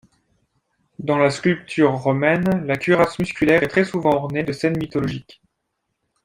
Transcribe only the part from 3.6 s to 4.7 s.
est très souvent ornée de